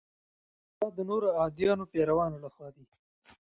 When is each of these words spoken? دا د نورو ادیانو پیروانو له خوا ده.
دا 0.79 0.87
د 0.97 0.99
نورو 1.09 1.27
ادیانو 1.45 1.85
پیروانو 1.93 2.37
له 2.43 2.49
خوا 2.53 2.67
ده. 2.73 2.81